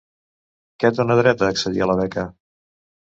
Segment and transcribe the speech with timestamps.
[0.83, 2.25] Que dona dret a accedir a la beca.